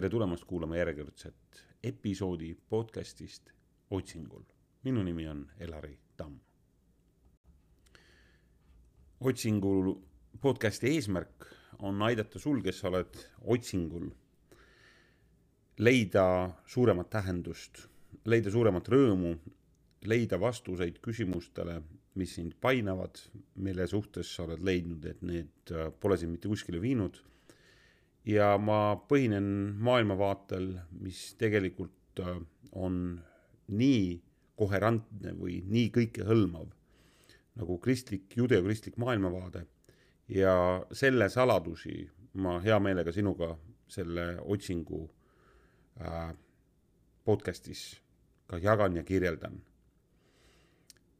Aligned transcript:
tere 0.00 0.08
tulemast 0.08 0.46
kuulama 0.48 0.78
järjekordset 0.78 1.58
episoodi 1.84 2.54
podcastist 2.68 3.50
Otsingul. 3.90 4.42
minu 4.84 5.02
nimi 5.02 5.28
on 5.28 5.42
Elari 5.58 5.98
Tamm. 6.16 6.38
otsingul 9.20 9.92
podcasti 10.40 10.94
eesmärk 10.94 11.46
on 11.78 12.02
aidata 12.02 12.38
sul, 12.38 12.62
kes 12.62 12.80
sa 12.80 12.88
oled 12.88 13.20
otsingul, 13.44 14.08
leida 15.78 16.50
suuremat 16.66 17.10
tähendust, 17.10 17.84
leida 18.24 18.50
suuremat 18.50 18.88
rõõmu, 18.88 19.36
leida 20.08 20.40
vastuseid 20.40 21.02
küsimustele, 21.04 21.82
mis 22.14 22.38
sind 22.40 22.56
painavad, 22.60 23.20
mille 23.54 23.86
suhtes 23.86 24.32
sa 24.32 24.48
oled 24.48 24.64
leidnud, 24.64 25.04
et 25.04 25.20
need 25.20 25.74
pole 26.00 26.16
sind 26.16 26.38
mitte 26.38 26.48
kuskile 26.48 26.80
viinud 26.80 27.20
ja 28.30 28.54
ma 28.58 28.96
põhinen 29.10 29.46
maailmavaatel, 29.82 30.72
mis 31.02 31.34
tegelikult 31.40 32.22
äh, 32.22 32.36
on 32.72 33.20
nii 33.70 34.20
koherentne 34.60 35.34
või 35.38 35.60
nii 35.66 35.88
kõikehõlmav 35.94 36.68
nagu 37.60 37.78
kristlik, 37.82 38.28
judeokristlik 38.36 38.96
maailmavaade. 39.00 39.64
Ja 40.30 40.54
selle 40.94 41.28
saladusi 41.28 42.04
ma 42.40 42.58
hea 42.62 42.78
meelega 42.78 43.12
sinuga 43.12 43.54
selle 43.90 44.36
otsingu 44.40 45.02
äh, 46.00 46.30
podcastis 47.26 48.00
ka 48.50 48.60
jagan 48.62 48.96
ja 48.96 49.02
kirjeldan. 49.06 49.58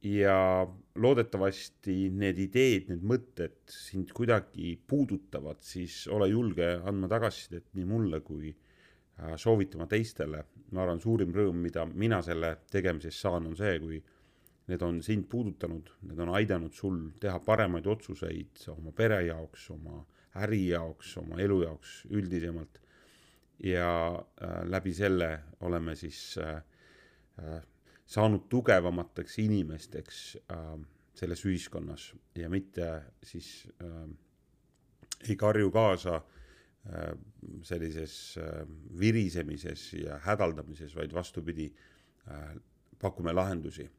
Ja 0.07 0.67
loodetavasti 1.01 1.97
need 2.13 2.39
ideed, 2.45 2.91
need 2.93 3.05
mõtted 3.07 3.59
sind 3.73 4.13
kuidagi 4.17 4.75
puudutavad, 4.87 5.63
siis 5.65 6.03
ole 6.13 6.31
julge 6.31 6.69
andma 6.85 7.09
tagasisidet 7.11 7.71
nii 7.79 7.89
mulle 7.89 8.21
kui 8.27 8.53
äh, 8.53 9.35
soovitama 9.41 9.89
teistele. 9.91 10.45
ma 10.71 10.85
arvan, 10.85 11.01
suurim 11.03 11.33
rõõm, 11.35 11.57
mida 11.65 11.87
mina 11.87 12.21
selle 12.23 12.57
tegemisest 12.71 13.27
saan, 13.27 13.49
on 13.51 13.57
see, 13.59 13.79
kui 13.83 14.03
need 14.71 14.83
on 14.87 15.01
sind 15.03 15.27
puudutanud, 15.31 15.89
need 16.07 16.21
on 16.23 16.31
aidanud 16.39 16.75
sul 16.75 17.01
teha 17.21 17.41
paremaid 17.43 17.87
otsuseid 17.91 18.63
oma 18.71 18.93
pere 18.95 19.19
jaoks, 19.27 19.67
oma 19.75 20.05
äri 20.45 20.69
jaoks, 20.69 21.17
oma 21.19 21.41
elu 21.43 21.63
jaoks 21.65 21.97
üldisemalt. 22.11 22.81
ja 23.61 24.17
äh, 24.17 24.63
läbi 24.65 24.93
selle 24.97 25.27
oleme 25.61 25.93
siis 25.97 26.39
äh, 26.41 26.63
äh, 27.39 27.59
saanud 28.11 28.49
tugevamateks 28.51 29.39
inimesteks 29.39 30.23
äh, 30.51 30.73
selles 31.15 31.45
ühiskonnas 31.47 32.11
ja 32.39 32.49
mitte 32.51 32.89
siis 33.23 33.69
äh, 33.83 34.09
ei 35.29 35.37
karju 35.37 35.71
kaasa 35.71 36.17
äh, 36.17 37.13
sellises 37.63 38.39
äh, 38.41 38.65
virisemises 39.01 39.93
ja 39.95 40.19
hädaldamises, 40.25 40.97
vaid 40.97 41.15
vastupidi 41.15 41.71
äh,, 42.29 42.57
pakume 43.01 43.33
lahendusi. 43.33 43.91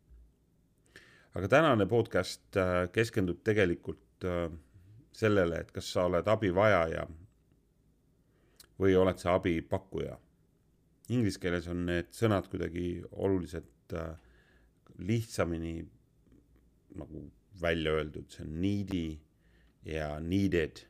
aga 1.33 1.47
tänane 1.47 1.85
podcast 1.85 2.57
äh, 2.57 2.89
keskendub 2.91 3.43
tegelikult 3.43 4.25
äh, 4.25 4.51
sellele, 5.11 5.59
et 5.59 5.71
kas 5.71 5.93
sa 5.93 6.05
oled 6.09 6.27
abivajaja 6.27 7.07
või 8.79 8.95
oled 8.95 9.19
sa 9.19 9.35
abipakkuja. 9.37 10.17
Inglise 11.09 11.39
keeles 11.39 11.67
on 11.67 11.85
need 11.85 12.11
sõnad 12.15 12.47
kuidagi 12.49 13.03
oluliselt 13.11 13.69
äh, 13.93 14.13
lihtsamini 14.97 15.81
nagu 16.99 17.25
välja 17.61 17.95
öeldud, 17.97 18.29
see 18.31 18.45
on 18.45 18.53
needy 18.61 19.05
ja 19.87 20.13
needed 20.19 20.83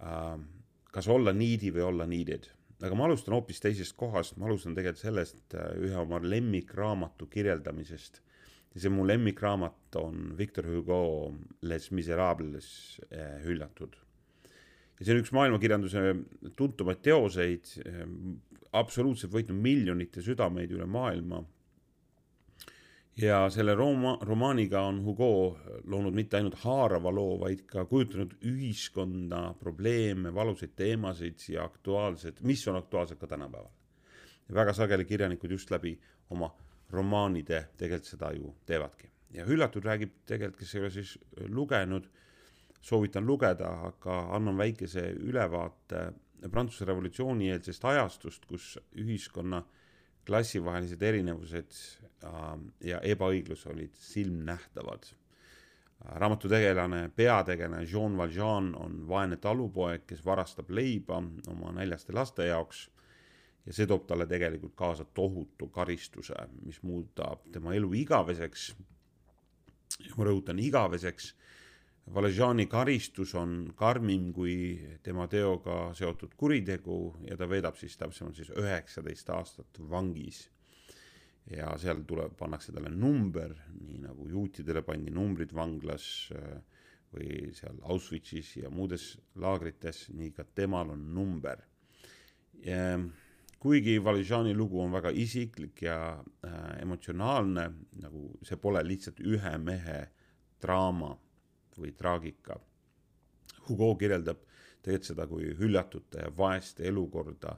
äh,. 0.00 0.38
kas 0.90 1.06
olla 1.08 1.32
needy 1.32 1.70
või 1.70 1.84
olla 1.86 2.06
needed, 2.10 2.48
aga 2.82 2.96
ma 2.98 3.06
alustan 3.06 3.36
hoopis 3.36 3.62
teisest 3.62 3.94
kohast, 3.98 4.38
ma 4.40 4.48
alustan 4.48 4.74
tegelikult 4.74 5.02
sellest 5.04 5.54
äh, 5.54 5.70
ühe 5.78 5.96
oma 6.00 6.18
lemmikraamatu 6.22 7.28
kirjeldamisest. 7.30 8.20
ja 8.74 8.80
see 8.80 8.90
mu 8.90 9.06
lemmikraamat 9.06 9.96
on 9.98 10.34
Victor 10.38 10.66
Hugo 10.66 11.34
Les 11.62 11.90
Miserables 11.90 13.00
äh, 13.10 13.38
hüljatud 13.44 13.96
ja 14.98 15.06
see 15.06 15.14
on 15.14 15.22
üks 15.22 15.32
maailmakirjanduse 15.32 16.02
tuntumaid 16.56 17.00
teoseid, 17.02 17.70
absoluutselt 18.76 19.32
võitnud 19.32 19.56
miljonite 19.56 20.22
südameid 20.22 20.74
üle 20.76 20.86
maailma 20.86 21.40
ja 23.16 23.50
selle 23.50 23.74
rooma-, 23.74 24.18
romaaniga 24.22 24.80
on 24.80 25.04
Hugo 25.04 25.58
loonud 25.84 26.14
mitte 26.14 26.36
ainult 26.36 26.58
haarava 26.64 27.12
loo, 27.14 27.36
vaid 27.40 27.64
ka 27.68 27.84
kujutanud 27.84 28.36
ühiskonda 28.46 29.42
probleeme, 29.58 30.34
valusaid 30.34 30.74
teemasid 30.76 31.42
ja 31.48 31.64
aktuaalsed, 31.64 32.42
mis 32.42 32.66
on 32.68 32.76
aktuaalsed 32.76 33.18
ka 33.18 33.26
tänapäeval. 33.26 33.70
väga 34.54 34.72
sageli 34.72 35.04
kirjanikud 35.04 35.50
just 35.50 35.70
läbi 35.70 35.98
oma 36.30 36.50
romaanide 36.90 37.68
tegelikult 37.76 38.06
seda 38.06 38.32
ju 38.32 38.54
teevadki. 38.66 39.10
ja 39.30 39.44
Hüllatud 39.44 39.84
räägib 39.84 40.10
tegelikult, 40.26 40.58
kes 40.58 40.74
ei 40.74 40.80
ole 40.80 40.90
siis 40.90 41.18
lugenud, 41.48 42.08
soovitan 42.80 43.26
lugeda, 43.26 43.68
aga 43.92 44.20
annan 44.34 44.56
väikese 44.58 45.10
ülevaate 45.10 46.12
Prantsuse 46.50 46.84
revolutsiooni 46.84 47.50
eelsest 47.50 47.84
ajastust, 47.84 48.46
kus 48.48 48.78
ühiskonna 48.96 49.58
äh, 49.58 49.79
klassivahelised 50.26 51.02
erinevused 51.02 51.72
ähm, 52.24 52.68
ja 52.84 53.00
ebaõiglus 53.00 53.66
olid 53.66 53.94
silmnähtavad. 53.94 55.08
raamatu 56.00 56.48
tegelane, 56.48 57.10
peategelane 57.16 57.84
Jean 57.84 58.16
Valjean 58.16 58.74
on 58.76 59.08
vaene 59.08 59.36
talupoeg, 59.36 60.06
kes 60.06 60.24
varastab 60.24 60.70
leiba 60.70 61.22
oma 61.48 61.72
näljaste 61.72 62.12
laste 62.12 62.46
jaoks 62.46 62.88
ja 63.66 63.72
see 63.72 63.86
toob 63.86 64.06
talle 64.06 64.26
tegelikult 64.26 64.74
kaasa 64.74 65.04
tohutu 65.04 65.68
karistuse, 65.68 66.34
mis 66.64 66.82
muudab 66.82 67.44
tema 67.52 67.74
elu 67.74 67.92
igaveseks. 68.04 68.74
ma 70.16 70.24
rõhutan 70.24 70.58
igaveseks 70.58 71.34
Valjeani 72.10 72.64
karistus 72.66 73.36
on 73.38 73.68
karmim 73.78 74.32
kui 74.34 74.54
tema 75.02 75.28
teoga 75.30 75.92
seotud 75.94 76.32
kuritegu 76.36 76.96
ja 77.28 77.36
ta 77.38 77.46
veedab 77.46 77.76
siis 77.78 77.94
täpsemalt 78.00 78.34
siis 78.34 78.50
üheksateist 78.50 79.30
aastat 79.30 79.78
vangis. 79.90 80.48
ja 81.50 81.70
seal 81.78 82.02
tuleb, 82.06 82.34
pannakse 82.38 82.72
talle 82.72 82.90
number, 82.90 83.54
nii 83.74 84.02
nagu 84.04 84.26
juutidele 84.28 84.82
pandi 84.86 85.10
numbrid 85.10 85.54
vanglas 85.54 86.04
äh, 86.34 86.58
või 87.14 87.38
seal 87.56 87.78
Auschwitzis 87.82 88.52
ja 88.60 88.70
muudes 88.70 89.16
laagrites, 89.34 90.08
nii 90.14 90.30
ka 90.36 90.44
temal 90.54 90.90
on 90.90 91.08
number. 91.14 91.62
kuigi 93.58 93.98
Valjeani 94.04 94.54
lugu 94.54 94.82
on 94.82 94.92
väga 94.92 95.10
isiklik 95.10 95.82
ja 95.82 96.18
äh, 96.18 96.82
emotsionaalne, 96.82 97.70
nagu 98.02 98.28
see 98.42 98.56
pole 98.56 98.82
lihtsalt 98.84 99.20
ühe 99.20 99.58
mehe 99.58 100.06
draama 100.60 101.16
või 101.80 101.92
traagika. 101.96 102.58
Hugo 103.68 103.94
kirjeldab 103.96 104.40
tegelikult 104.82 105.10
seda 105.10 105.26
kui 105.28 105.50
hüljatute 105.58 106.24
ja 106.24 106.30
vaeste 106.36 106.86
elukorda, 106.88 107.56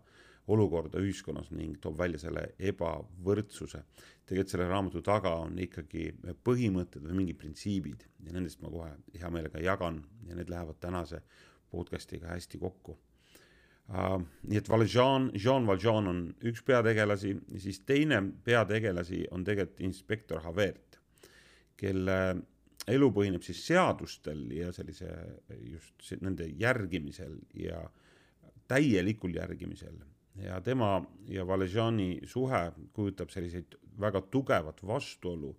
olukorda 0.51 1.01
ühiskonnas 1.03 1.53
ning 1.55 1.79
toob 1.81 1.99
välja 1.99 2.19
selle 2.19 2.49
ebavõrdsuse. 2.59 3.85
tegelikult 4.27 4.51
selle 4.51 4.67
raamatu 4.69 5.03
taga 5.03 5.35
on 5.45 5.59
ikkagi 5.59 6.11
põhimõtted 6.45 7.05
või 7.07 7.21
mingid 7.23 7.39
printsiibid 7.39 8.05
ja 8.27 8.33
nendest 8.33 8.63
ma 8.63 8.71
kohe 8.71 8.91
hea 9.15 9.31
meelega 9.31 9.63
jagan 9.63 10.03
ja 10.27 10.35
need 10.35 10.51
lähevad 10.51 10.81
tänase 10.81 11.23
podcast'iga 11.71 12.35
hästi 12.35 12.59
kokku 12.59 12.99
uh,. 13.89 14.23
nii 14.43 14.59
et 14.59 14.69
Valjean, 14.69 15.31
Jean 15.35 15.67
Valjean 15.67 16.09
on 16.09 16.23
üks 16.43 16.63
peategelasi, 16.67 17.37
siis 17.59 17.81
teine 17.87 18.23
peategelasi 18.45 19.27
on 19.31 19.45
tegelikult 19.45 19.81
inspektor 19.81 20.43
Javert, 20.45 20.99
kelle 21.77 22.19
elu 22.91 23.11
põhineb 23.15 23.45
siis 23.47 23.61
seadustel 23.67 24.47
ja 24.57 24.73
sellise 24.75 25.11
just 25.71 26.15
nende 26.21 26.49
järgimisel 26.59 27.37
ja 27.55 27.83
täielikul 28.69 29.37
järgimisel 29.37 30.01
ja 30.43 30.61
tema 30.61 31.03
ja 31.29 31.47
Valejani 31.47 32.21
suhe 32.25 32.73
kujutab 32.93 33.31
selliseid 33.31 33.77
väga 34.01 34.21
tugevat 34.21 34.81
vastuolu, 34.87 35.53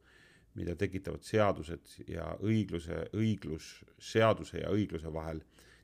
mida 0.54 0.76
tekitavad 0.76 1.24
seadused 1.26 1.96
ja 2.08 2.26
õigluse, 2.42 3.06
õiglus 3.18 3.84
seaduse 4.00 4.62
ja 4.62 4.70
õigluse 4.74 5.14
vahel 5.14 5.42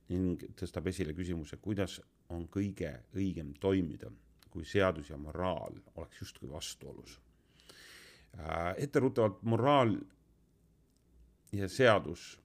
ning 0.10 0.44
tõstab 0.58 0.90
esile 0.90 1.14
küsimuse, 1.14 1.58
kuidas 1.62 2.00
on 2.34 2.48
kõige 2.50 2.92
õigem 3.16 3.54
toimida, 3.62 4.12
kui 4.50 4.66
seadus 4.66 5.10
ja 5.10 5.18
moraal 5.18 5.78
oleks 5.96 6.22
justkui 6.22 6.50
vastuolus 6.50 7.20
äh,. 8.38 8.74
etteruttavalt 8.78 9.44
moraal 9.44 9.96
ja 11.52 11.70
seadus 11.70 12.40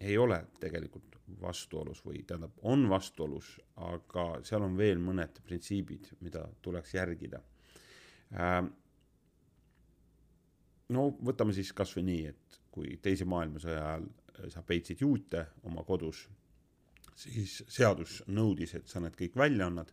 ei 0.00 0.18
ole 0.18 0.44
tegelikult 0.60 1.16
vastuolus 1.40 2.02
või 2.04 2.22
tähendab, 2.26 2.54
on 2.62 2.84
vastuolus, 2.90 3.54
aga 3.76 4.26
seal 4.44 4.66
on 4.66 4.76
veel 4.76 5.00
mõned 5.00 5.38
printsiibid, 5.46 6.10
mida 6.20 6.44
tuleks 6.62 6.94
järgida. 6.94 7.40
Ähm, 8.36 8.72
no 10.92 11.08
võtame 11.24 11.54
siis 11.56 11.72
kasvõi 11.76 12.04
nii, 12.08 12.24
et 12.32 12.60
kui 12.72 12.96
teise 13.02 13.24
maailmasõja 13.28 13.84
ajal 13.86 14.08
sa 14.52 14.62
peitsid 14.66 15.00
juute 15.04 15.46
oma 15.68 15.84
kodus, 15.84 16.24
siis 17.14 17.60
seadus 17.68 18.22
nõudis, 18.26 18.74
et 18.74 18.88
sa 18.88 19.00
need 19.00 19.16
kõik 19.16 19.36
välja 19.38 19.68
annad, 19.68 19.92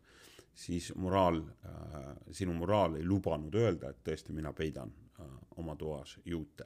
siis 0.55 0.89
moraal 0.95 1.41
äh,, 1.43 2.15
sinu 2.35 2.55
moraal 2.57 2.97
ei 2.99 3.05
lubanud 3.07 3.55
öelda, 3.55 3.91
et 3.91 4.01
tõesti, 4.03 4.33
mina 4.35 4.51
peidan 4.55 4.91
äh, 4.91 5.08
oma 5.59 5.75
toas 5.75 6.19
juute. 6.25 6.63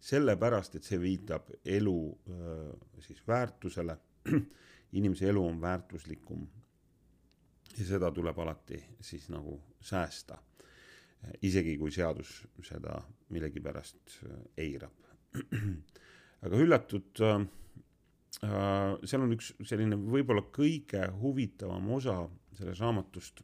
sellepärast, 0.00 0.76
et 0.76 0.84
see 0.84 1.00
viitab 1.00 1.50
elu 1.64 1.98
äh, 2.30 3.00
siis 3.02 3.22
väärtusele, 3.28 3.96
inimese 4.98 5.28
elu 5.28 5.46
on 5.46 5.60
väärtuslikum 5.60 6.46
ja 7.78 7.84
seda 7.84 8.10
tuleb 8.14 8.38
alati 8.38 8.78
siis 9.00 9.28
nagu 9.28 9.60
säästa. 9.80 10.38
isegi 11.42 11.78
kui 11.78 11.90
seadus 11.90 12.44
seda 12.62 13.00
millegipärast 13.34 14.18
äh, 14.26 14.38
eirab. 14.56 14.92
aga 16.44 16.56
äh, 16.56 17.40
äh,, 18.44 18.98
seal 19.04 19.24
on 19.24 19.34
üks 19.34 19.54
selline 19.64 19.96
võib-olla 19.96 20.44
kõige 20.54 21.02
huvitavam 21.20 21.90
osa 21.96 22.20
sellest 22.56 22.80
raamatust, 22.80 23.42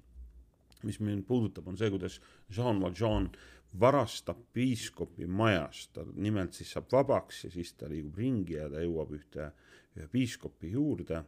mis 0.82 1.00
mind 1.00 1.26
puudutab, 1.26 1.66
on 1.68 1.76
see, 1.78 1.90
kuidas 1.90 2.20
Jean 2.50 2.80
Valjean 2.80 3.30
varastab 3.80 4.38
piiskopi 4.52 5.26
majast, 5.26 5.92
ta 5.96 6.04
nimelt 6.14 6.52
siis 6.56 6.74
saab 6.74 6.90
vabaks 6.92 7.44
ja 7.46 7.50
siis 7.50 7.72
ta 7.74 7.88
liigub 7.88 8.18
ringi 8.20 8.58
ja 8.58 8.68
ta 8.70 8.82
jõuab 8.84 9.14
ühte, 9.16 9.48
ühe 9.96 10.08
piiskopi 10.12 10.72
juurde 10.74 11.22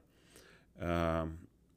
äh,. 0.80 1.32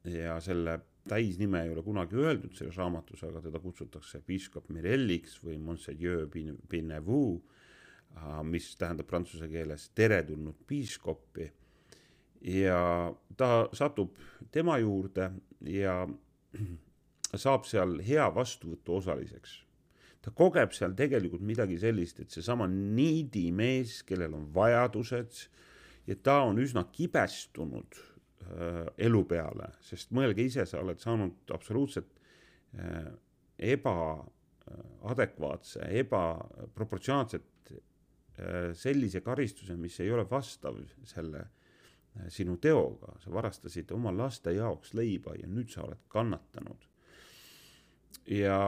ja 0.08 0.38
selle 0.40 0.78
täisnime 1.08 1.62
ei 1.62 1.70
ole 1.72 1.82
kunagi 1.82 2.16
öeldud 2.16 2.54
selles 2.56 2.76
raamatus, 2.76 3.22
aga 3.24 3.40
teda 3.44 3.60
kutsutakse 3.62 4.20
piiskop 4.26 4.68
Mirelliks 4.74 5.38
või 5.44 5.56
Monseigneur 5.62 6.28
Pinevou, 6.68 7.38
mis 8.48 8.68
tähendab 8.76 9.08
prantsuse 9.08 9.48
keeles 9.48 9.88
teretulnud 9.96 10.60
piiskoppi. 10.66 11.52
ja 12.40 13.14
ta 13.36 13.68
satub 13.72 14.14
tema 14.52 14.78
juurde 14.78 15.30
ja 15.60 16.06
saab 17.44 17.64
seal 17.66 17.98
hea 18.06 18.28
vastuvõtu 18.34 19.00
osaliseks. 19.00 19.67
Ta 20.22 20.32
kogeb 20.34 20.72
seal 20.74 20.96
tegelikult 20.98 21.44
midagi 21.46 21.78
sellist, 21.78 22.20
et 22.20 22.34
seesama 22.34 22.66
niidimees, 22.70 24.02
kellel 24.08 24.34
on 24.34 24.48
vajadused 24.54 25.42
ja 26.08 26.16
ta 26.22 26.40
on 26.48 26.58
üsna 26.62 26.86
kibestunud 26.92 28.00
Äh, 28.48 28.86
elu 29.04 29.20
peale, 29.28 29.66
sest 29.84 30.08
mõelge 30.16 30.40
ise, 30.46 30.64
sa 30.68 30.78
oled 30.80 30.98
saanud 31.02 31.50
absoluutselt 31.52 32.20
äh, 32.80 33.08
ebaadekvaatse, 33.74 35.80
ebaproportsionaalselt 36.00 37.72
äh, 37.74 37.80
sellise 38.78 39.20
karistuse, 39.26 39.76
mis 39.76 40.00
ei 40.00 40.10
ole 40.14 40.24
vastav 40.30 40.74
selle 41.10 41.42
sinu 42.32 42.56
teoga, 42.62 43.12
sa 43.20 43.28
varastasid 43.34 43.92
oma 43.94 44.10
laste 44.16 44.50
jaoks 44.56 44.94
leiba 44.96 45.34
ja 45.36 45.46
nüüd 45.50 45.70
sa 45.74 45.82
oled 45.84 46.02
kannatanud. 46.10 46.80
ja 48.32 48.60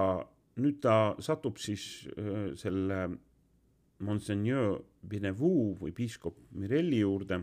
nüüd 0.60 0.80
ta 0.84 1.16
satub 1.22 1.58
siis 1.60 1.84
selle 2.60 3.00
Monseigneur 4.00 4.78
Binevou 5.08 5.74
või 5.80 5.92
piiskop 5.96 6.38
Mirelli 6.56 7.02
juurde 7.02 7.40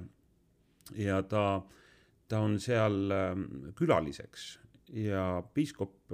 ja 0.98 1.20
ta 1.30 1.44
ta 2.28 2.42
on 2.44 2.58
seal 2.60 3.14
külaliseks. 3.78 4.48
Ja 4.96 5.42
piiskop 5.54 6.12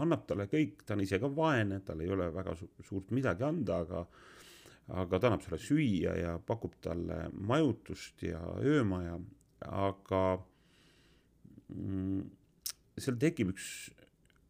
annab 0.00 0.26
talle 0.28 0.46
kõik, 0.48 0.84
ta 0.88 0.96
on 0.96 1.04
ise 1.04 1.20
ka 1.20 1.28
vaene, 1.32 1.80
tal 1.84 2.00
ei 2.00 2.12
ole 2.12 2.30
väga 2.32 2.54
su 2.56 2.68
suurt 2.84 3.12
midagi 3.16 3.44
anda, 3.44 3.82
aga 3.84 4.04
aga 5.00 5.20
ta 5.20 5.28
annab 5.28 5.44
sulle 5.44 5.60
süüa 5.62 6.14
ja 6.18 6.34
pakub 6.42 6.74
talle 6.82 7.28
majutust 7.46 8.24
ja 8.26 8.40
öömaja, 8.66 9.18
aga 9.68 10.22
mm, 11.70 12.24
seal 12.98 13.18
tekib 13.20 13.52
üks, 13.54 13.68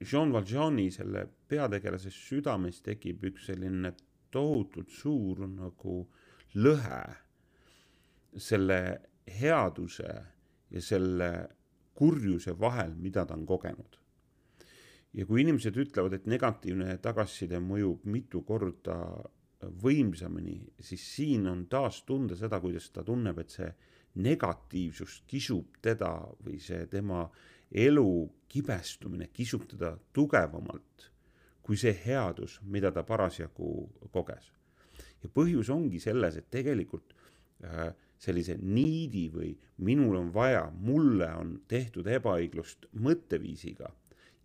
Jean 0.01 0.33
Valjeani, 0.33 0.89
selle 0.91 1.27
peategelase 1.49 2.11
südames 2.15 2.81
tekib 2.81 3.25
üks 3.29 3.51
selline 3.51 3.93
tohutult 4.33 4.91
suur 4.95 5.43
nagu 5.49 5.97
lõhe 6.57 7.03
selle 8.41 8.81
headuse 9.41 10.13
ja 10.71 10.83
selle 10.83 11.31
kurjuse 11.95 12.55
vahel, 12.59 12.95
mida 12.97 13.27
ta 13.27 13.35
on 13.37 13.45
kogenud. 13.47 13.99
ja 15.13 15.27
kui 15.27 15.43
inimesed 15.43 15.75
ütlevad, 15.75 16.15
et 16.15 16.27
negatiivne 16.31 16.95
tagasiside 17.03 17.59
mõjub 17.61 18.05
mitu 18.07 18.45
korda 18.47 18.97
võimsamini, 19.83 20.61
siis 20.81 21.03
siin 21.17 21.49
on 21.51 21.65
taas 21.69 22.05
tunda 22.07 22.37
seda, 22.39 22.61
kuidas 22.63 22.87
ta 22.95 23.03
tunneb, 23.05 23.39
et 23.43 23.51
see 23.51 23.69
negatiivsus 24.15 25.23
kisub 25.31 25.79
teda 25.83 26.11
või 26.43 26.59
see 26.63 26.87
tema 26.91 27.25
elu 27.71 28.11
kibestumine 28.51 29.31
kisub 29.33 29.69
teda 29.71 29.95
tugevamalt 30.13 31.11
kui 31.71 31.79
see 31.79 31.93
headus, 32.03 32.59
mida 32.67 32.91
ta 32.91 33.05
parasjagu 33.07 33.71
koges. 34.11 34.51
ja 35.23 35.29
põhjus 35.31 35.69
ongi 35.71 36.01
selles, 36.01 36.35
et 36.41 36.49
tegelikult 36.51 37.13
äh, 37.63 37.93
sellise 38.19 38.57
niidi 38.59 39.27
või 39.31 39.53
minul 39.87 40.17
on 40.19 40.33
vaja, 40.35 40.65
mulle 40.73 41.29
on 41.37 41.53
tehtud 41.69 42.09
ebaõiglust 42.11 42.89
mõtteviisiga, 43.07 43.93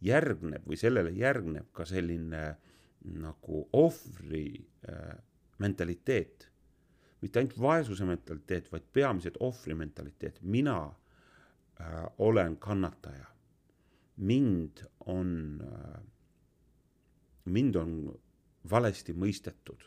järgneb 0.05 0.67
või 0.67 0.77
sellele 0.77 1.15
järgneb 1.15 1.71
ka 1.73 1.87
selline 1.87 2.43
nagu 3.23 3.63
ohvri 3.73 4.49
äh, 4.85 5.15
mentaliteet. 5.57 6.49
Mitte 7.25 7.41
ainult 7.41 7.57
vaesuse 7.61 8.05
mentaliteet, 8.05 8.69
vaid 8.71 8.85
peamiselt 8.93 9.37
ohvri 9.41 9.73
mentaliteet, 9.77 10.37
mina 10.41 10.77
äh, 10.85 12.03
olen 12.17 12.57
kannataja. 12.57 13.31
mind 14.17 14.79
on 15.05 15.61
äh,, 15.61 16.01
mind 17.45 17.75
on 17.75 17.95
valesti 18.69 19.13
mõistetud. 19.13 19.83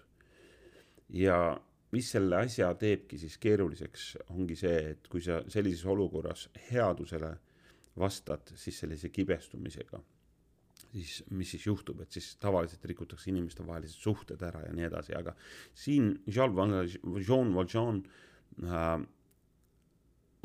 Ja 1.08 1.38
mis 1.92 2.10
selle 2.12 2.36
asja 2.36 2.68
teebki 2.76 3.18
siis 3.18 3.38
keeruliseks, 3.40 4.10
ongi 4.34 4.56
see, 4.58 4.90
et 4.92 5.08
kui 5.08 5.22
sa 5.24 5.40
sellises 5.48 5.86
olukorras 5.88 6.48
headusele 6.68 7.32
vastad 7.98 8.52
siis 8.54 8.78
sellise 8.84 9.08
kibestumisega, 9.08 10.02
siis 10.92 11.22
mis 11.30 11.50
siis 11.54 11.66
juhtub, 11.66 12.00
et 12.02 12.12
siis 12.12 12.30
tavaliselt 12.40 12.84
rikutakse 12.88 13.30
inimestevahelised 13.30 14.00
suhted 14.00 14.42
ära 14.42 14.64
ja 14.66 14.72
nii 14.74 14.88
edasi, 14.88 15.14
aga 15.18 15.34
siin 15.76 16.10
Jean 16.26 16.54
Valjean 17.54 18.02
äh, 18.64 18.88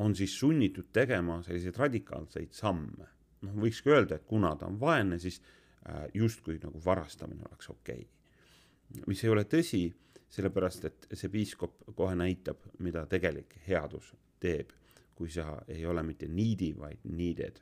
on 0.03 0.15
siis 0.15 0.35
sunnitud 0.39 0.91
tegema 0.93 1.41
selliseid 1.43 1.77
radikaalseid 1.79 2.53
samme. 2.53 3.09
noh, 3.43 3.55
võikski 3.59 3.91
öelda, 3.91 4.15
et 4.15 4.27
kuna 4.27 4.53
ta 4.55 4.67
on 4.69 4.79
vaene, 4.79 5.19
siis 5.19 5.41
äh, 5.87 6.05
justkui 6.13 6.59
nagu 6.63 6.79
varastamine 6.85 7.43
oleks 7.49 7.69
okei 7.69 8.05
okay.. 8.05 9.03
mis 9.07 9.23
ei 9.23 9.31
ole 9.33 9.43
tõsi 9.43 9.85
sellepärast 10.33 10.87
et 10.89 11.07
see 11.13 11.29
piiskop 11.29 11.83
kohe 11.95 12.15
näitab, 12.17 12.63
mida 12.81 13.05
tegelik 13.09 13.53
headus 13.67 14.13
teeb, 14.41 14.71
kui 15.13 15.29
sa 15.31 15.59
ei 15.69 15.85
ole 15.85 16.03
mitte 16.05 16.27
needy, 16.27 16.71
vaid 16.77 17.05
needed. 17.05 17.61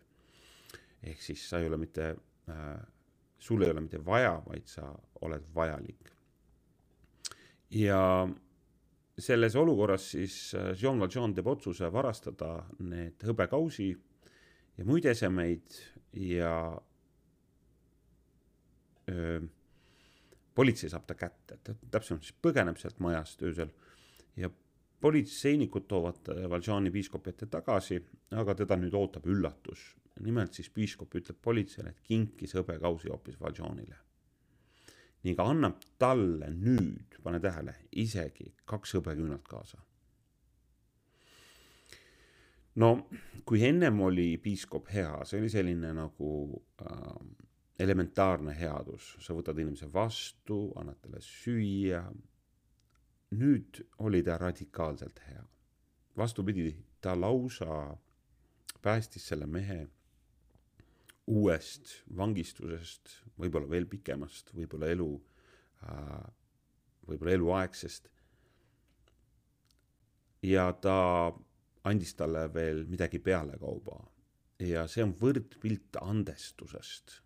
ehk 1.04 1.22
siis 1.22 1.44
sa 1.50 1.60
ei 1.60 1.68
ole 1.68 1.78
mitte 1.82 2.14
sul 3.42 3.64
ei 3.64 3.72
ole 3.72 3.82
mitte 3.82 4.00
vaja, 4.06 4.36
vaid 4.46 4.68
sa 4.68 4.90
oled 5.22 5.44
vajalik. 5.56 6.12
ja 7.72 8.28
selles 9.18 9.56
olukorras 9.56 10.12
siis 10.12 10.54
äh, 10.56 10.74
Jean 10.82 11.00
Valjean 11.00 11.34
teeb 11.34 11.48
otsuse 11.48 11.92
varastada 11.94 12.66
need 12.80 13.24
hõbekausi 13.24 13.92
ja 14.78 14.86
muid 14.86 15.06
esemeid 15.06 15.78
ja 16.18 16.54
öö, 19.12 19.40
politsei 20.56 20.90
saab 20.92 21.06
ta 21.08 21.16
kätte, 21.16 21.58
täpsemalt 21.92 22.26
siis 22.26 22.36
põgeneb 22.44 22.80
sealt 22.80 23.00
majast 23.04 23.44
öösel 23.46 23.72
ja 24.40 24.50
politseinikud 25.02 25.88
toovad 25.90 26.30
Valjeani 26.50 26.92
piiskopi 26.92 27.32
ette 27.34 27.48
tagasi, 27.52 27.98
aga 28.38 28.56
teda 28.56 28.78
nüüd 28.78 28.94
ootab 28.98 29.26
üllatus. 29.30 29.82
Nimelt 30.24 30.54
siis 30.54 30.70
piiskop 30.70 31.16
ütleb 31.16 31.38
politseile, 31.42 31.92
et 31.92 32.02
kinkis 32.06 32.56
hõbekausi 32.58 33.12
hoopis 33.12 33.40
Valjeanile. 33.40 33.98
ning 35.24 35.40
annab 35.40 35.84
talle 36.02 36.48
nüüd, 36.50 37.20
pane 37.24 37.40
tähele, 37.40 37.76
isegi 37.92 38.56
kaks 38.66 38.96
hõbeküünalt 38.96 39.48
kaasa. 39.48 39.78
no 42.76 43.08
kui 43.46 43.64
ennem 43.68 44.02
oli 44.02 44.38
piiskop 44.38 44.90
hea, 44.94 45.26
see 45.26 45.40
oli 45.40 45.50
selline 45.50 45.94
nagu 45.94 46.64
äh, 46.82 47.16
elementaarne 47.80 48.54
headus, 48.56 49.16
sa 49.20 49.34
võtad 49.34 49.58
inimese 49.60 49.90
vastu, 49.94 50.72
annad 50.76 51.00
talle 51.02 51.22
süüa. 51.22 52.04
nüüd 53.32 53.86
oli 53.98 54.24
ta 54.24 54.38
radikaalselt 54.38 55.20
hea. 55.28 55.44
vastupidi, 56.18 56.76
ta 57.02 57.16
lausa 57.22 57.98
päästis 58.82 59.28
selle 59.28 59.46
mehe 59.46 59.88
uuest 61.32 61.94
vangistusest, 62.18 63.22
võib-olla 63.40 63.70
veel 63.72 63.88
pikemast, 63.90 64.52
võib-olla 64.56 64.90
elu, 64.92 65.12
äh, 65.88 66.26
võib-olla 67.08 67.38
eluaegsest. 67.38 68.10
ja 70.42 70.72
ta 70.74 71.30
andis 71.86 72.16
talle 72.18 72.48
veel 72.54 72.80
midagi 72.90 73.20
pealekauba 73.22 74.00
ja 74.66 74.88
see 74.90 75.04
on 75.06 75.14
võrdpilt 75.18 75.98
andestusest. 76.02 77.20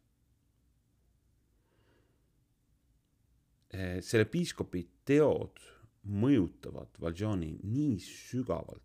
Eh, 3.75 3.99
selle 4.05 4.27
piiskopi 4.31 4.85
teod 5.07 5.59
mõjutavad 6.05 6.99
Valjani 7.01 7.55
nii 7.63 7.97
sügavalt. 7.99 8.81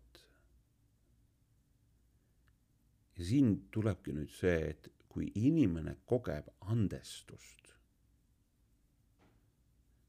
ja 3.17 3.25
siin 3.27 3.67
tulebki 3.69 4.15
nüüd 4.15 4.31
see, 4.33 4.71
et 4.71 4.87
kui 5.11 5.27
inimene 5.35 5.97
kogeb 6.07 6.47
andestust, 6.71 7.73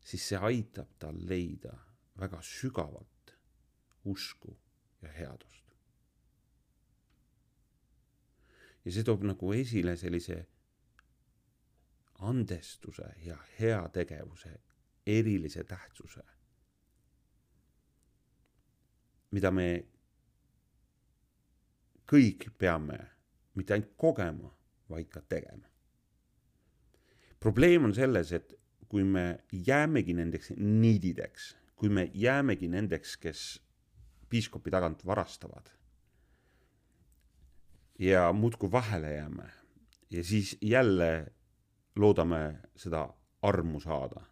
siis 0.02 0.28
see 0.30 0.38
aitab 0.50 0.94
tal 1.02 1.18
leida 1.28 1.74
väga 2.18 2.38
sügavat 2.46 3.34
usku 4.12 4.54
ja 5.02 5.10
headust. 5.10 5.62
ja 8.84 8.90
see 8.90 9.06
toob 9.06 9.22
nagu 9.26 9.52
esile 9.54 9.94
sellise 9.98 10.40
andestuse 12.28 13.06
ja 13.26 13.36
heategevuse 13.58 14.52
erilise 15.06 15.64
tähtsuse, 15.66 16.22
mida 19.34 19.50
me 19.50 19.68
kõik 22.12 22.50
peame 22.58 22.98
mitte 23.58 23.74
ainult 23.74 23.94
kogema, 23.98 24.50
vaid 24.92 25.10
ka 25.10 25.20
tegema. 25.28 25.68
probleem 27.40 27.84
on 27.84 27.94
selles, 27.94 28.32
et 28.32 28.54
kui 28.88 29.02
me 29.04 29.44
jäämegi 29.52 30.14
nendeks 30.14 30.52
niidideks, 30.56 31.56
kui 31.76 31.88
me 31.88 32.10
jäämegi 32.14 32.68
nendeks, 32.68 33.16
kes 33.16 33.62
piiskopi 34.30 34.70
tagant 34.70 35.06
varastavad 35.06 35.72
ja 37.98 38.32
muudkui 38.32 38.72
vahele 38.72 39.14
jääme 39.14 39.48
ja 40.10 40.24
siis 40.24 40.56
jälle 40.60 41.32
loodame 41.96 42.58
seda 42.76 43.08
armu 43.42 43.80
saada, 43.80 44.24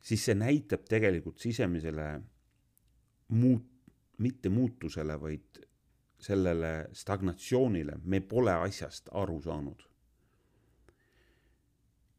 siis 0.00 0.24
see 0.24 0.34
näitab 0.34 0.84
tegelikult 0.88 1.38
sisemisele 1.38 2.20
muut-, 3.32 3.92
mitte 4.18 4.48
muutusele, 4.48 5.20
vaid 5.20 5.62
sellele 6.22 6.88
stagnatsioonile, 6.92 7.98
me 8.04 8.20
pole 8.20 8.52
asjast 8.52 9.08
aru 9.12 9.40
saanud. 9.42 9.88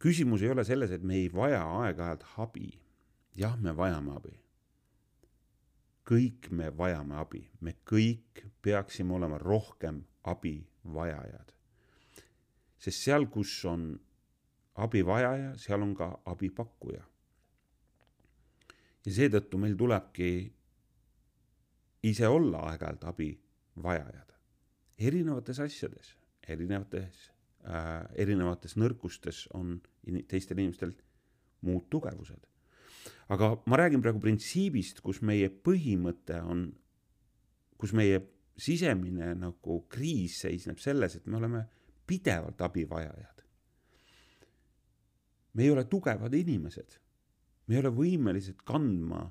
küsimus 0.04 0.42
ei 0.44 0.50
ole 0.52 0.66
selles, 0.68 0.92
et 0.92 1.04
me 1.04 1.16
ei 1.16 1.30
vaja 1.32 1.62
aeg-ajalt 1.64 2.26
abi. 2.38 2.80
jah, 3.36 3.56
me 3.60 3.72
vajame 3.76 4.16
abi. 4.16 4.36
kõik 6.10 6.52
me 6.52 6.70
vajame 6.78 7.16
abi, 7.16 7.50
me 7.62 7.76
kõik 7.86 8.44
peaksime 8.62 9.14
olema 9.14 9.38
rohkem 9.38 10.04
abivajajad. 10.24 11.54
sest 12.78 13.00
seal, 13.00 13.28
kus 13.28 13.66
on 13.66 13.94
abivajaja, 14.76 15.56
seal 15.58 15.82
on 15.82 15.96
ka 15.96 16.12
abipakkuja. 16.26 17.04
ja 19.06 19.12
seetõttu 19.12 19.58
meil 19.58 19.78
tulebki 19.78 20.30
ise 22.04 22.28
olla 22.28 22.68
aeg-ajalt 22.72 23.08
abivajajad 23.74 24.34
erinevates 24.98 25.60
asjades, 25.60 26.14
erinevates 26.48 27.30
äh,, 27.66 28.06
erinevates 28.20 28.78
nõrkustes 28.80 29.46
on 29.58 29.78
in, 30.08 30.22
teistel 30.30 30.60
inimestel 30.60 30.94
muud 31.64 31.88
tugevused. 31.90 32.50
aga 33.32 33.54
ma 33.66 33.80
räägin 33.80 34.02
praegu 34.04 34.20
printsiibist, 34.20 35.02
kus 35.02 35.22
meie 35.22 35.50
põhimõte 35.50 36.40
on, 36.44 36.68
kus 37.80 37.94
meie 37.94 38.22
sisemine 38.58 39.34
nagu 39.36 39.80
kriis 39.90 40.42
seisneb 40.44 40.80
selles, 40.80 41.16
et 41.16 41.26
me 41.28 41.38
oleme 41.38 41.66
pidevalt 42.08 42.62
abivajajad. 42.62 43.44
me 45.54 45.64
ei 45.64 45.72
ole 45.72 45.86
tugevad 45.86 46.34
inimesed, 46.34 47.00
me 47.68 47.76
ei 47.76 47.80
ole 47.80 47.90
võimelised 47.96 48.62
kandma 48.66 49.26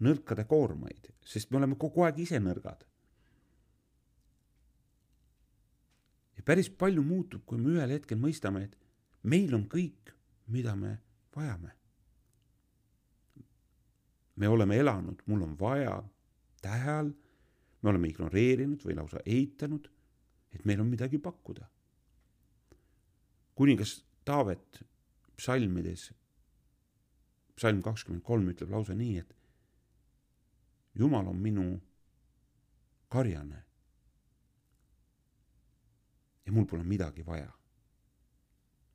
nõrkade 0.00 0.46
koormaid, 0.48 1.10
sest 1.20 1.50
me 1.50 1.58
oleme 1.58 1.76
kogu 1.76 2.02
aeg 2.02 2.18
ise 2.18 2.40
nõrgad. 2.40 2.86
Ja 6.40 6.44
päris 6.44 6.70
palju 6.72 7.02
muutub, 7.04 7.44
kui 7.44 7.60
me 7.60 7.74
ühel 7.74 7.92
hetkel 7.92 8.16
mõistame, 8.16 8.62
et 8.64 8.76
meil 9.28 9.52
on 9.52 9.66
kõik, 9.68 10.14
mida 10.48 10.72
me 10.76 10.96
vajame. 11.36 11.76
me 14.40 14.48
oleme 14.48 14.76
elanud, 14.80 15.18
mul 15.28 15.42
on 15.44 15.56
vaja 15.60 15.98
tähe 16.64 16.90
all, 16.90 17.10
me 17.82 17.90
oleme 17.90 18.08
ignoreerinud 18.08 18.80
või 18.86 18.94
lausa 18.96 19.20
eitanud, 19.26 19.90
et 20.56 20.64
meil 20.64 20.80
on 20.80 20.88
midagi 20.88 21.18
pakkuda. 21.18 21.68
kuningas 23.54 24.00
Taavet 24.24 24.80
psalmides, 25.36 26.12
psalm 27.56 27.82
kakskümmend 27.82 28.24
kolm 28.24 28.48
ütleb 28.48 28.70
lausa 28.70 28.94
nii, 28.94 29.18
et 29.18 29.36
Jumal 30.94 31.28
on 31.28 31.36
minu 31.36 31.80
karjane. 33.08 33.69
Ja 36.50 36.54
mul 36.54 36.66
pole 36.66 36.82
midagi 36.84 37.22
vaja. 37.26 37.50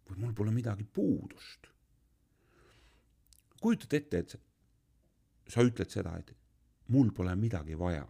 või 0.06 0.20
mul 0.22 0.34
pole 0.38 0.52
midagi 0.52 0.84
puudust. 0.84 1.68
kujutad 3.62 3.94
ette, 3.94 4.18
et 4.18 4.36
sa 5.48 5.64
ütled 5.64 5.90
seda, 5.90 6.18
et 6.20 6.34
mul 6.92 7.14
pole 7.16 7.36
midagi 7.36 7.78
vaja. 7.80 8.06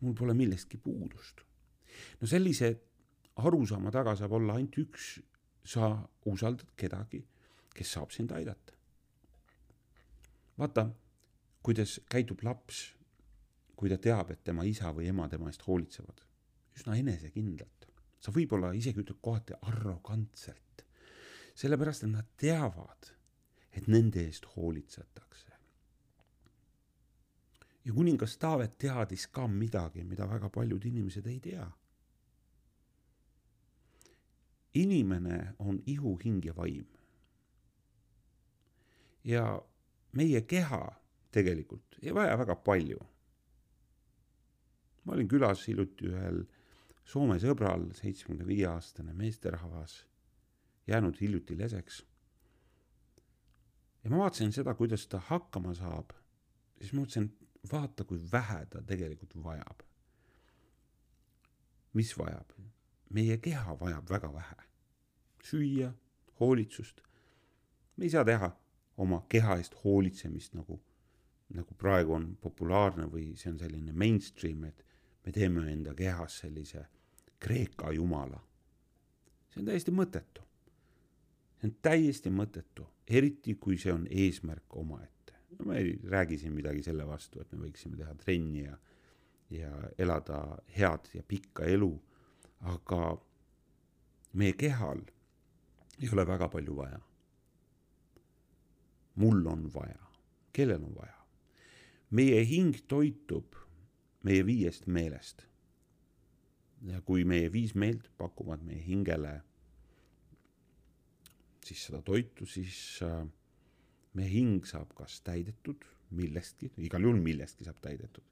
mul 0.00 0.14
pole 0.14 0.34
millestki 0.34 0.76
puudust. 0.76 1.40
no 2.20 2.26
sellise 2.26 2.72
arusaama 3.36 3.90
taga 3.90 4.16
saab 4.16 4.32
olla 4.32 4.56
ainult 4.58 4.78
üks, 4.78 5.20
sa 5.64 6.08
usaldad 6.26 6.74
kedagi, 6.76 7.22
kes 7.74 7.92
saab 7.92 8.10
sind 8.10 8.32
aidata. 8.32 8.74
vaata 10.58 10.90
kuidas 11.62 12.00
käitub 12.10 12.42
laps, 12.42 12.88
kui 13.76 13.88
ta 13.88 13.96
teab, 13.98 14.34
et 14.34 14.42
tema 14.44 14.64
isa 14.64 14.90
või 14.92 15.06
ema 15.08 15.28
tema 15.28 15.46
eest 15.46 15.62
hoolitsevad. 15.66 16.29
Üsna 16.80 16.96
enesekindlalt. 16.96 17.86
sa 18.20 18.32
võib-olla 18.36 18.74
isegi 18.76 19.00
ütled 19.00 19.20
kohati 19.22 19.54
arrogantselt. 19.62 20.84
sellepärast, 21.54 22.04
et 22.04 22.10
nad 22.10 22.28
teavad, 22.36 23.10
et 23.72 23.86
nende 23.88 24.24
eest 24.24 24.46
hoolitsetakse. 24.56 25.52
ja 27.84 27.92
kuningas 27.92 28.36
Taavet 28.38 28.78
teadis 28.78 29.26
ka 29.26 29.46
midagi, 29.46 30.04
mida 30.04 30.28
väga 30.28 30.48
paljud 30.48 30.84
inimesed 30.84 31.26
ei 31.26 31.40
tea. 31.40 31.70
inimene 34.74 35.54
on 35.58 35.82
ihu, 35.86 36.18
hing 36.24 36.44
ja 36.44 36.56
vaim. 36.56 36.86
ja 39.24 39.62
meie 40.12 40.40
keha 40.42 41.00
tegelikult 41.30 41.98
ei 42.02 42.14
vaja 42.14 42.38
väga 42.38 42.54
palju. 42.54 42.98
ma 45.04 45.12
olin 45.12 45.28
külas 45.28 45.68
hiljuti 45.68 46.06
ühel 46.06 46.44
Soome 47.10 47.40
sõbral, 47.42 47.88
seitsmekümne 47.98 48.44
viie 48.46 48.68
aastane 48.70 49.10
meesterahvas, 49.18 49.96
jäänud 50.86 51.16
hiljuti 51.18 51.56
leseks. 51.58 52.04
ja 54.04 54.10
ma 54.10 54.20
vaatasin 54.20 54.52
seda, 54.52 54.74
kuidas 54.74 55.08
ta 55.10 55.18
hakkama 55.18 55.74
saab, 55.74 56.12
siis 56.78 56.92
mõtlesin, 56.94 57.26
vaata, 57.72 58.04
kui 58.04 58.20
vähe 58.32 58.66
ta 58.70 58.82
tegelikult 58.82 59.34
vajab. 59.44 59.82
mis 61.92 62.12
vajab? 62.18 62.52
meie 63.10 63.38
keha 63.38 63.74
vajab 63.80 64.10
väga 64.10 64.32
vähe. 64.32 64.56
süüa, 65.42 65.92
hoolitsust. 66.40 67.02
me 67.96 68.04
ei 68.04 68.10
saa 68.10 68.24
teha 68.24 68.52
oma 68.96 69.24
keha 69.28 69.56
eest 69.56 69.74
hoolitsemist 69.84 70.54
nagu 70.54 70.80
nagu 71.54 71.74
praegu 71.74 72.14
on 72.14 72.36
populaarne 72.36 73.10
või 73.10 73.34
see 73.36 73.50
on 73.50 73.58
selline 73.58 73.92
mainstream, 73.92 74.64
et 74.64 74.84
me 75.26 75.32
teeme 75.32 75.72
enda 75.72 75.94
kehas 75.94 76.38
sellise 76.38 76.86
Kreeka 77.40 77.92
jumala. 77.92 78.40
see 79.50 79.60
on 79.60 79.66
täiesti 79.66 79.90
mõttetu. 79.90 80.42
see 81.60 81.68
on 81.70 81.76
täiesti 81.82 82.30
mõttetu, 82.30 82.86
eriti 83.06 83.54
kui 83.54 83.78
see 83.78 83.92
on 83.92 84.06
eesmärk 84.10 84.76
omaette. 84.76 85.34
no 85.58 85.66
ma 85.66 85.76
ei 85.76 85.98
räägi 86.04 86.38
siin 86.38 86.52
midagi 86.52 86.82
selle 86.82 87.06
vastu, 87.06 87.40
et 87.40 87.52
me 87.52 87.66
võiksime 87.66 87.96
teha 87.96 88.14
trenni 88.14 88.64
ja, 88.64 88.78
ja 89.50 89.70
elada 89.98 90.58
head 90.76 91.10
ja 91.14 91.22
pikka 91.22 91.64
elu, 91.64 91.92
aga 92.60 93.16
meie 94.32 94.52
kehal 94.52 95.00
ei 96.00 96.08
ole 96.12 96.26
väga 96.26 96.48
palju 96.48 96.76
vaja. 96.76 97.00
mul 99.14 99.46
on 99.46 99.70
vaja, 99.74 100.12
kellel 100.52 100.84
on 100.84 100.94
vaja? 100.94 101.16
meie 102.10 102.44
hing 102.44 102.76
toitub 102.88 103.60
meie 104.22 104.44
viiest 104.46 104.86
meelest. 104.86 105.46
Ja 106.88 107.00
kui 107.04 107.24
meie 107.24 107.52
viis 107.52 107.74
meelt 107.74 108.08
pakuvad 108.18 108.62
meie 108.64 108.80
hingele 108.84 109.40
siis 111.64 111.82
seda 111.86 112.00
toitu, 112.02 112.46
siis 112.46 113.00
äh, 113.04 113.24
meie 114.16 114.30
hing 114.32 114.64
saab 114.66 114.94
kas 114.96 115.20
täidetud 115.26 115.84
millestki, 116.16 116.72
igal 116.82 117.04
juhul 117.06 117.20
millestki 117.22 117.66
saab 117.66 117.78
täidetud. 117.84 118.24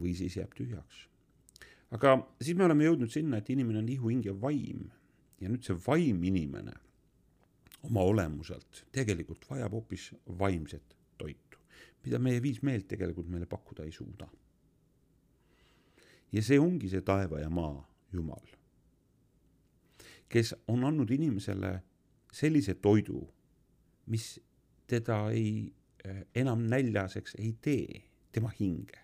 või 0.00 0.14
siis 0.16 0.36
jääb 0.36 0.54
tühjaks. 0.56 1.06
aga 1.92 2.16
siis 2.40 2.56
me 2.56 2.64
oleme 2.64 2.84
jõudnud 2.84 3.12
sinna, 3.12 3.38
et 3.38 3.50
inimene 3.50 3.78
on 3.78 3.88
ihu, 3.88 4.08
hing 4.08 4.26
ja 4.26 4.34
vaim 4.40 4.90
ja 5.40 5.48
nüüd 5.48 5.64
see 5.66 5.76
vaim 5.86 6.22
inimene 6.24 6.74
oma 7.82 8.04
olemuselt 8.06 8.84
tegelikult 8.92 9.44
vajab 9.50 9.72
hoopis 9.72 10.12
vaimset 10.38 10.96
toitu, 11.18 11.58
mida 12.04 12.18
meie 12.18 12.42
viis 12.42 12.62
meelt 12.62 12.88
tegelikult 12.88 13.28
meile 13.28 13.46
pakkuda 13.46 13.84
ei 13.84 13.92
suuda. 13.92 14.28
Ja 16.32 16.42
see 16.42 16.60
ongi 16.60 16.88
see 16.88 17.04
taeva 17.04 17.40
ja 17.40 17.50
maa 17.50 17.88
Jumal, 18.12 18.48
kes 20.28 20.54
on 20.68 20.84
andnud 20.84 21.10
inimesele 21.10 21.78
sellise 22.32 22.74
toidu, 22.74 23.22
mis 24.06 24.34
teda 24.86 25.30
ei, 25.32 25.72
eh, 26.04 26.24
enam 26.34 26.66
näljaseks 26.68 27.36
ei 27.38 27.54
tee, 27.60 28.02
tema 28.32 28.52
hinge. 28.60 28.98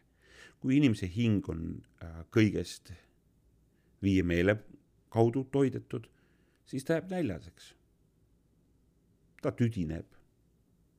kui 0.59 0.77
inimese 0.77 1.07
hing 1.07 1.47
on 1.49 1.61
äh, 2.03 2.25
kõigest 2.35 2.91
viie 4.03 4.25
meele 4.27 4.57
kaudu 5.09 5.45
toidetud, 5.45 6.09
siis 6.67 6.85
ta 6.85 6.97
jääb 6.97 7.11
näljaseks. 7.11 7.75
ta 9.43 9.53
tüdineb, 9.53 10.07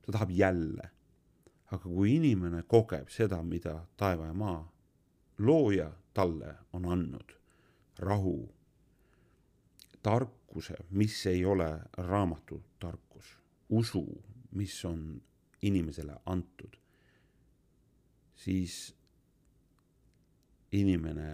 ta 0.01 0.11
tahab 0.11 0.31
jälle. 0.31 0.89
aga 1.71 1.83
kui 1.83 2.15
inimene 2.15 2.63
kogeb 2.63 3.09
seda, 3.09 3.43
mida 3.43 3.85
taeva 3.97 4.25
ja 4.25 4.33
maa 4.33 4.71
looja 5.37 5.91
talle 6.19 6.55
on 6.73 6.85
andnud, 6.91 7.31
rahu, 8.03 8.35
tarkuse, 10.03 10.75
mis 10.89 11.25
ei 11.31 11.45
ole 11.45 11.69
raamatu 11.97 12.63
tarkus, 12.79 13.37
usu, 13.69 14.03
mis 14.51 14.85
on 14.85 15.21
inimesele 15.61 16.15
antud, 16.25 16.75
siis 18.35 18.95
inimene 20.71 21.29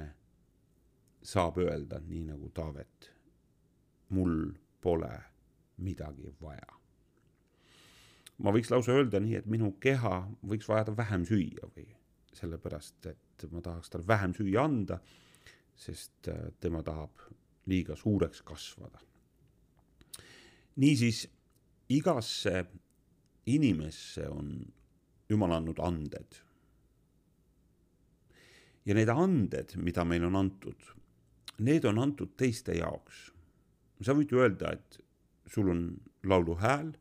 saab 1.25 1.57
öelda, 1.57 1.99
nii 1.99 2.23
nagu 2.29 2.49
Taavet, 2.53 3.09
mul 4.09 4.51
pole 4.81 5.13
midagi 5.77 6.29
vaja. 6.41 6.69
ma 8.37 8.51
võiks 8.51 8.69
lausa 8.69 8.93
öelda 8.93 9.19
nii, 9.23 9.37
et 9.39 9.45
minu 9.49 9.71
keha 9.81 10.25
võiks 10.45 10.67
vajada 10.69 10.93
vähem 10.97 11.23
süüa 11.25 11.69
või 11.75 11.87
sellepärast, 12.35 13.05
et 13.09 13.24
ma 13.51 13.61
tahaks 13.61 13.89
talle 13.89 14.07
vähem 14.07 14.33
süüa 14.33 14.63
anda, 14.63 14.99
sest 15.75 16.27
äh, 16.27 16.51
tema 16.59 16.83
tahab 16.83 17.25
liiga 17.67 17.95
suureks 17.95 18.41
kasvada. 18.41 18.99
niisiis 20.75 21.27
igasse 21.89 22.65
inimesse 23.45 24.29
on 24.29 24.65
Jumal 25.29 25.51
andnud 25.51 25.79
anded. 25.79 26.41
ja 28.85 28.93
need 28.93 29.09
anded, 29.09 29.73
mida 29.81 30.03
meil 30.05 30.23
on 30.27 30.35
antud, 30.35 30.91
need 31.57 31.85
on 31.85 31.97
antud 31.99 32.35
teiste 32.37 32.75
jaoks. 32.77 33.31
sa 34.01 34.13
võid 34.13 34.31
ju 34.31 34.43
öelda, 34.43 34.73
et 34.73 34.99
sul 35.49 35.69
on 35.69 35.87
lauluhääl. 36.23 36.93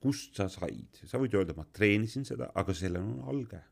kust 0.00 0.36
sa 0.36 0.48
said, 0.48 1.00
sa 1.04 1.18
võid 1.18 1.34
öelda, 1.34 1.56
ma 1.56 1.66
treenisin 1.72 2.24
seda, 2.24 2.52
aga 2.54 2.74
sellel 2.74 3.02
on 3.02 3.24
alge. 3.26 3.62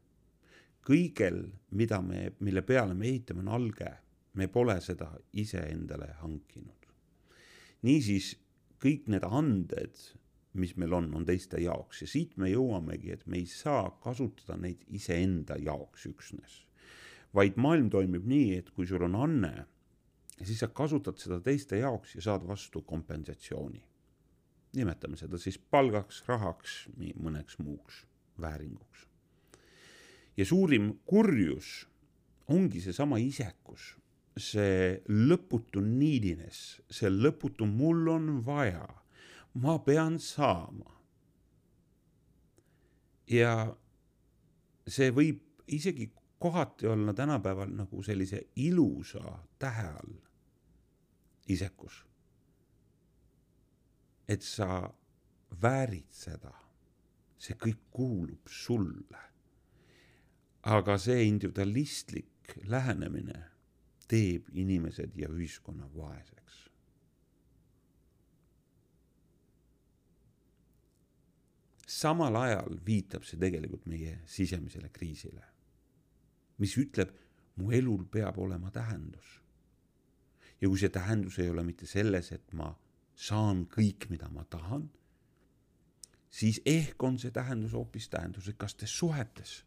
Kõigel, 0.86 1.42
mida 1.74 2.00
me, 2.02 2.30
mille 2.40 2.62
peale 2.62 2.94
me 2.94 3.08
ehitame, 3.08 3.42
on 3.46 3.54
alge. 3.60 3.92
me 4.36 4.48
pole 4.52 4.80
seda 4.84 5.08
iseendale 5.32 6.12
hankinud. 6.20 6.86
niisiis 7.82 8.34
kõik 8.82 9.06
need 9.08 9.24
anded 9.24 9.96
mis 10.56 10.74
meil 10.80 10.94
on, 10.96 11.08
on 11.16 11.24
teiste 11.26 11.60
jaoks 11.60 12.02
ja 12.02 12.08
siit 12.10 12.36
me 12.40 12.50
jõuamegi, 12.50 13.12
et 13.14 13.24
me 13.26 13.40
ei 13.40 13.46
saa 13.50 13.88
kasutada 14.02 14.56
neid 14.60 14.84
iseenda 14.88 15.58
jaoks 15.60 16.06
üksnes. 16.10 16.62
vaid 17.36 17.58
maailm 17.60 17.90
toimib 17.92 18.24
nii, 18.24 18.54
et 18.56 18.70
kui 18.72 18.86
sul 18.88 19.02
on 19.04 19.16
anne, 19.20 19.66
siis 20.38 20.62
sa 20.62 20.70
kasutad 20.72 21.18
seda 21.20 21.40
teiste 21.44 21.76
jaoks 21.82 22.14
ja 22.16 22.24
saad 22.30 22.46
vastu 22.48 22.82
kompensatsiooni. 22.82 23.82
nimetame 24.76 25.16
seda 25.16 25.38
siis 25.38 25.58
palgaks, 25.58 26.22
rahaks, 26.28 26.88
mõneks 26.96 27.58
muuks 27.58 28.06
vääringuks. 28.40 29.06
Ja 30.36 30.44
suurim 30.44 30.92
kurjus 31.04 31.86
ongi 32.48 32.80
seesama 32.80 33.18
isekus, 33.18 33.96
see 34.36 35.00
lõputu 35.08 35.80
neediness, 35.80 36.80
see 36.90 37.10
lõputu 37.10 37.66
mul 37.66 38.08
on 38.12 38.28
vaja 38.44 38.86
ma 39.62 39.78
pean 39.78 40.18
saama. 40.20 40.92
ja 43.26 43.52
see 44.86 45.10
võib 45.10 45.40
isegi 45.74 46.12
kohati 46.38 46.86
olla 46.86 47.14
tänapäeval 47.14 47.72
nagu 47.74 48.02
sellise 48.06 48.38
ilusa 48.62 49.38
tähe 49.58 49.86
all 49.88 50.12
isekus. 51.48 52.04
et 54.28 54.42
sa 54.42 54.90
väärid 55.62 56.10
seda, 56.10 56.52
see 57.38 57.54
kõik 57.54 57.82
kuulub 57.90 58.48
sulle. 58.50 59.22
Aga 60.66 60.96
see 60.98 61.28
individualistlik 61.28 62.56
lähenemine 62.66 63.38
teeb 64.10 64.48
inimesed 64.52 65.14
ja 65.14 65.28
ühiskonna 65.30 65.86
vaeseks. 65.94 66.64
samal 71.96 72.34
ajal 72.36 72.74
viitab 72.86 73.24
see 73.24 73.38
tegelikult 73.40 73.86
meie 73.86 74.18
sisemisele 74.28 74.90
kriisile, 74.92 75.44
mis 76.58 76.74
ütleb, 76.76 77.12
mu 77.56 77.70
elul 77.72 78.02
peab 78.10 78.38
olema 78.42 78.70
tähendus. 78.70 79.40
ja 80.60 80.68
kui 80.68 80.78
see 80.78 80.90
tähendus 80.90 81.38
ei 81.38 81.48
ole 81.50 81.62
mitte 81.62 81.86
selles, 81.86 82.32
et 82.32 82.52
ma 82.52 82.74
saan 83.14 83.64
kõik, 83.70 84.10
mida 84.10 84.28
ma 84.28 84.44
tahan, 84.44 84.90
siis 86.30 86.60
ehk 86.66 87.02
on 87.02 87.18
see 87.18 87.30
tähendus 87.30 87.72
hoopis 87.72 88.08
tähendusrikastes 88.08 88.98
suhetes, 88.98 89.62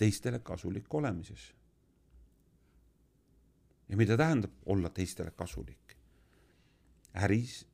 teistele 0.00 0.38
kasulik 0.38 0.94
olemises. 0.94 1.50
ja 3.88 3.96
mida 3.96 4.16
tähendab 4.16 4.52
olla 4.66 4.88
teistele 4.88 5.30
kasulik? 5.30 5.96
äris 7.14 7.66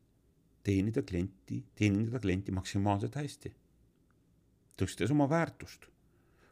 teenida 0.62 1.02
klienti, 1.02 1.64
teenindada 1.74 2.18
klienti 2.18 2.52
maksimaalselt 2.52 3.14
hästi 3.14 3.54
tõstes 4.76 5.12
oma 5.12 5.28
väärtust. 5.28 5.86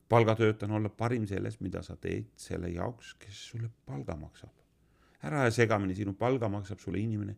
palgatöötajana 0.09 0.75
olla 0.75 0.89
parim 0.89 1.27
selles, 1.27 1.61
mida 1.61 1.83
sa 1.83 1.97
teed 1.97 2.27
selle 2.37 2.69
jaoks, 2.69 3.15
kes 3.19 3.41
sulle 3.51 3.71
palga 3.87 4.17
maksab. 4.17 4.53
ära 5.23 5.43
aja 5.43 5.51
segamini, 5.51 5.95
sinu 5.95 6.13
palga 6.13 6.49
maksab 6.49 6.79
sulle 6.79 6.99
inimene, 6.99 7.37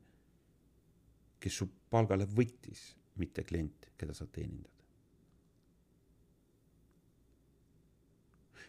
kes 1.41 1.59
su 1.59 1.69
palgale 1.91 2.27
võttis, 2.27 2.97
mitte 3.17 3.45
klient, 3.45 3.91
keda 3.99 4.15
sa 4.15 4.27
teenindad. 4.27 4.76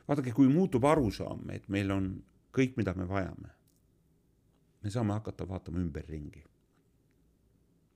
Vaadake, 0.08 0.32
kui 0.32 0.48
muutub 0.48 0.86
arusaam, 0.86 1.50
et 1.52 1.67
meil 1.70 1.91
on 1.91 2.12
kõik, 2.56 2.78
mida 2.78 2.93
me 2.98 3.08
vajame, 3.08 3.50
me 4.84 4.91
saame 4.93 5.13
hakata 5.13 5.48
vaatama 5.48 5.82
ümberringi. 5.84 6.43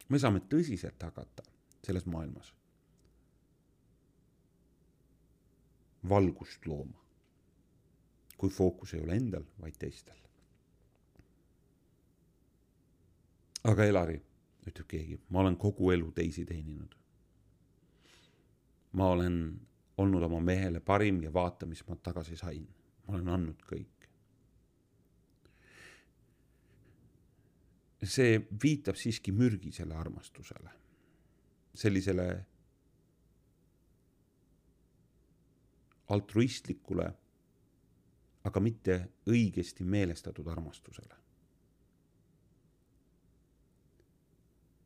me 0.10 0.20
saame 0.20 0.42
tõsiselt 0.52 1.04
hakata 1.04 1.44
selles 1.86 2.06
maailmas 2.06 2.54
valgust 6.10 6.66
looma. 6.66 6.98
kui 8.38 8.50
fookus 8.50 8.94
ei 8.94 9.02
ole 9.04 9.16
endal, 9.16 9.44
vaid 9.62 9.76
teistel. 9.78 10.18
aga 13.64 13.86
Elari, 13.86 14.18
ütleb 14.66 14.88
keegi, 14.88 15.20
ma 15.30 15.40
olen 15.40 15.58
kogu 15.58 15.92
elu 15.92 16.12
teisi 16.12 16.46
teeninud. 16.46 16.96
ma 18.92 19.10
olen 19.10 19.62
olnud 20.02 20.24
oma 20.28 20.40
mehele 20.44 20.80
parim 20.80 21.22
ja 21.24 21.32
vaata, 21.34 21.66
mis 21.66 21.84
ma 21.88 21.96
tagasi 21.96 22.38
sain. 22.38 22.68
ma 23.08 23.16
olen 23.16 23.30
andnud 23.30 23.66
kõik. 23.70 23.98
see 28.02 28.40
viitab 28.64 28.98
siiski 28.98 29.32
mürgisele 29.32 29.94
armastusele, 29.94 30.72
sellisele 31.78 32.26
altruistlikule, 36.10 37.08
aga 38.44 38.64
mitte 38.64 38.98
õigesti 39.30 39.86
meelestatud 39.86 40.48
armastusele. 40.48 41.18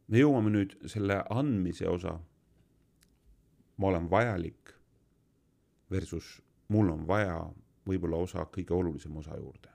me 0.06 0.20
jõuame 0.22 0.52
nüüd 0.54 0.76
selle 0.92 1.24
andmise 1.34 1.88
osa. 1.90 2.20
ma 3.78 3.88
olen 3.88 4.10
vajalik 4.10 4.76
versus 5.92 6.42
mul 6.68 6.90
on 6.90 7.08
vaja 7.08 7.40
võib-olla 7.88 8.18
osa 8.18 8.46
kõige 8.46 8.74
olulisem 8.74 9.18
osa 9.18 9.38
juurde. 9.38 9.70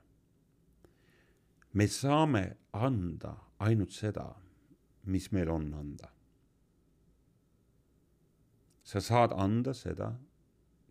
me 1.73 1.87
saame 1.87 2.57
anda 2.73 3.37
ainult 3.59 3.91
seda, 3.91 4.35
mis 5.05 5.33
meil 5.33 5.51
on 5.51 5.75
anda. 5.75 6.09
sa 8.83 9.01
saad 9.01 9.33
anda 9.33 9.75
seda 9.75 10.17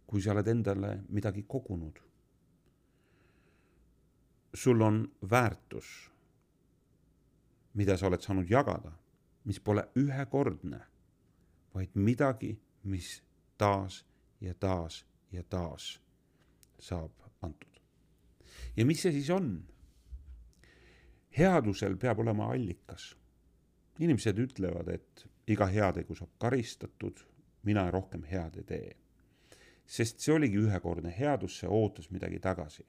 kui 0.09 0.21
sa 0.21 0.33
oled 0.33 0.47
endale 0.47 1.03
midagi 1.13 1.43
kogunud. 1.47 1.99
sul 4.53 4.81
on 4.81 5.11
väärtus, 5.31 6.09
mida 7.73 7.97
sa 7.97 8.07
oled 8.07 8.21
saanud 8.21 8.49
jagada, 8.49 8.91
mis 9.45 9.59
pole 9.59 9.83
ühekordne, 9.95 10.79
vaid 11.73 11.93
midagi, 11.93 12.55
mis 12.83 13.21
taas 13.57 14.05
ja 14.41 14.53
taas 14.53 15.05
ja 15.31 15.43
taas 15.43 15.99
saab 16.79 17.11
antud. 17.41 17.81
ja 18.77 18.85
mis 18.85 19.01
see 19.01 19.11
siis 19.11 19.29
on? 19.29 19.51
headusel 21.37 21.97
peab 21.97 22.19
olema 22.19 22.51
allikas. 22.53 23.15
inimesed 23.99 24.37
ütlevad, 24.39 24.87
et 24.87 25.25
iga 25.47 25.67
heategu 25.67 26.15
saab 26.15 26.31
karistatud, 26.39 27.19
mina 27.63 27.89
rohkem 27.91 28.23
head 28.23 28.57
ei 28.57 28.63
tee. 28.63 28.95
sest 29.85 30.19
see 30.19 30.33
oligi 30.33 30.57
ühekordne 30.61 31.13
headus, 31.17 31.59
see 31.59 31.69
ootas 31.69 32.09
midagi 32.11 32.39
tagasi. 32.39 32.85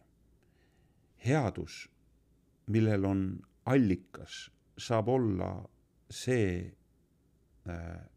headus, 1.27 1.89
millel 2.67 3.05
on 3.05 3.25
allikas, 3.65 4.51
saab 4.79 5.09
olla 5.09 5.51
see 6.11 6.73
äh, 7.69 8.10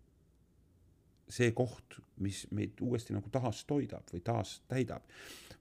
see 1.34 1.52
koht, 1.56 1.98
mis 2.22 2.46
meid 2.54 2.82
uuesti 2.82 3.15
nagu 3.15 3.32
taas 3.34 3.63
toidab 3.69 4.12
või 4.13 4.22
taas 4.26 4.60
täidab. 4.69 5.06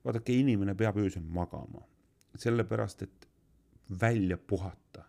vaadake, 0.04 0.34
inimene 0.34 0.74
peab 0.74 0.98
öösel 0.98 1.22
magama, 1.22 1.80
sellepärast 2.36 3.02
et 3.06 3.28
välja 4.00 4.36
puhata. 4.36 5.04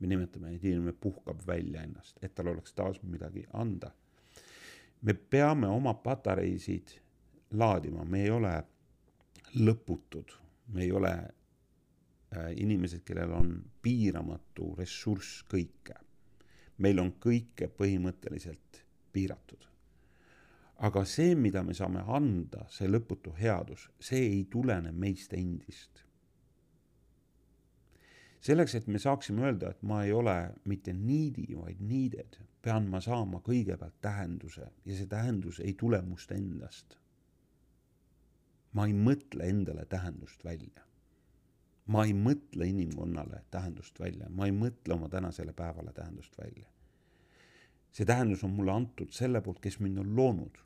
me 0.00 0.06
nimetame, 0.06 0.54
et 0.54 0.64
inimene 0.64 0.92
puhkab 0.92 1.38
välja 1.46 1.82
ennast, 1.82 2.18
et 2.22 2.34
tal 2.34 2.48
oleks 2.52 2.72
taas 2.72 3.02
midagi 3.02 3.46
anda. 3.52 3.90
me 5.02 5.14
peame 5.14 5.66
oma 5.66 5.94
patareisid 5.94 6.98
laadima, 7.50 8.04
me 8.04 8.22
ei 8.22 8.30
ole 8.30 8.64
lõputud, 9.54 10.32
me 10.66 10.82
ei 10.82 10.92
ole 10.92 11.12
äh, 11.12 12.52
inimesed, 12.56 13.04
kellel 13.04 13.32
on 13.32 13.54
piiramatu 13.82 14.74
ressurss 14.74 15.44
kõike. 15.48 15.96
meil 16.78 16.98
on 16.98 17.14
kõike 17.20 17.70
põhimõtteliselt 17.78 18.84
piiratud 19.12 19.75
aga 20.78 21.04
see, 21.08 21.34
mida 21.34 21.62
me 21.64 21.74
saame 21.74 22.02
anda, 22.12 22.66
see 22.72 22.88
lõputu 22.88 23.32
headus, 23.38 23.88
see 24.00 24.26
ei 24.28 24.42
tulene 24.50 24.92
meist 24.92 25.32
endist. 25.36 26.02
selleks, 28.46 28.76
et 28.78 28.86
me 28.86 28.98
saaksime 29.02 29.42
öelda, 29.42 29.72
et 29.72 29.80
ma 29.82 30.04
ei 30.04 30.12
ole 30.14 30.34
mitte 30.70 30.92
needy, 30.94 31.48
vaid 31.56 31.80
needed, 31.82 32.36
pean 32.62 32.86
ma 32.92 33.00
saama 33.02 33.40
kõigepealt 33.42 33.96
tähenduse 34.00 34.68
ja 34.84 34.94
see 34.94 35.08
tähendus 35.10 35.58
ei 35.64 35.74
tule 35.74 36.02
must 36.02 36.30
endast. 36.30 36.98
ma 38.72 38.86
ei 38.86 38.92
mõtle 38.92 39.48
endale 39.48 39.86
tähendust 39.86 40.44
välja. 40.44 40.84
ma 41.86 42.04
ei 42.04 42.12
mõtle 42.12 42.68
inimkonnale 42.68 43.42
tähendust 43.50 43.98
välja, 44.00 44.28
ma 44.28 44.46
ei 44.46 44.52
mõtle 44.52 44.94
oma 44.94 45.08
tänasele 45.08 45.52
päevale 45.52 45.92
tähendust 45.92 46.38
välja 46.38 46.68
see 47.96 48.04
tähendus 48.04 48.42
on 48.44 48.52
mulle 48.52 48.72
antud 48.72 49.12
selle 49.16 49.40
poolt, 49.40 49.62
kes 49.64 49.78
mind 49.80 49.98
on 50.04 50.16
loonud 50.16 50.58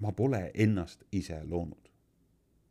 ma 0.00 0.12
pole 0.12 0.50
ennast 0.54 1.04
ise 1.12 1.42
loonud. 1.44 1.90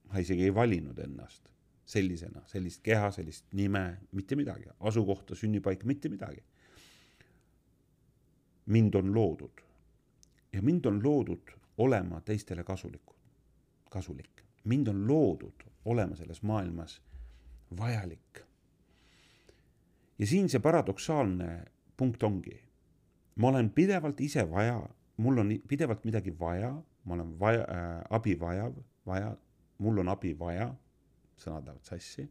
ma 0.10 0.20
isegi 0.20 0.44
ei 0.44 0.54
valinud 0.56 0.98
ennast 0.98 1.52
sellisena, 1.90 2.42
sellist 2.46 2.82
keha, 2.86 3.12
sellist 3.12 3.46
nime, 3.54 3.98
mitte 4.12 4.36
midagi, 4.38 4.66
asukohta, 4.80 5.36
sünnipaika, 5.36 5.86
mitte 5.86 6.10
midagi. 6.10 6.44
mind 8.66 8.94
on 8.94 9.14
loodud 9.16 9.62
ja 10.54 10.62
mind 10.62 10.86
on 10.86 11.04
loodud 11.04 11.52
olema 11.78 12.22
teistele 12.22 12.64
kasulikud, 12.64 13.16
kasulik. 13.90 14.44
mind 14.64 14.88
on 14.88 15.08
loodud 15.08 15.64
olema 15.86 16.16
selles 16.16 16.44
maailmas 16.44 17.02
vajalik. 17.78 18.42
ja 20.20 20.28
siin 20.28 20.50
see 20.50 20.60
paradoksaalne 20.60 21.66
punkt 21.98 22.24
ongi. 22.24 22.69
Ma 23.40 23.48
olen 23.54 23.70
pidevalt 23.72 24.20
ise 24.22 24.44
vaja, 24.52 24.78
mul 25.18 25.42
on 25.42 25.52
pidevalt 25.68 26.04
midagi 26.06 26.34
vaja 26.40 26.74
ma 27.10 27.14
olen 27.14 27.40
vaja 27.40 27.62
äh,, 27.62 28.04
abi 28.10 28.40
vajav, 28.40 28.74
vaja, 29.06 29.38
mul 29.78 29.98
on 29.98 30.12
abi 30.14 30.34
vaja, 30.40 30.70
sõnad 31.40 31.66
lähevad 31.66 31.88
sassi. 31.88 32.28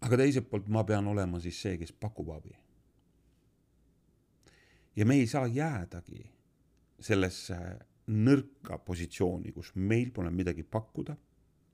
aga 0.00 0.16
teiselt 0.16 0.48
poolt 0.50 0.68
ma 0.70 0.84
pean 0.86 1.06
olema 1.10 1.40
siis 1.42 1.60
see, 1.62 1.76
kes 1.78 1.92
pakub 1.92 2.30
abi. 2.34 2.54
ja 4.96 5.06
me 5.06 5.20
ei 5.22 5.26
saa 5.26 5.46
jäädagi 5.46 6.24
sellesse 7.00 7.58
nõrka 8.08 8.78
positsiooni, 8.78 9.52
kus 9.52 9.74
meil 9.76 10.10
pole 10.10 10.30
midagi 10.30 10.62
pakkuda, 10.62 11.16